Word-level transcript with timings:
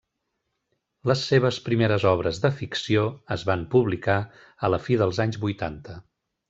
Les 1.11 1.19
seves 1.31 1.59
primeres 1.67 2.07
obres 2.13 2.41
de 2.47 2.51
ficció 2.63 3.05
es 3.39 3.47
van 3.53 3.69
publicar 3.77 4.19
a 4.69 4.73
la 4.77 4.85
fi 4.89 5.03
dels 5.05 5.25
anys 5.29 5.43
vuitanta. 5.47 6.05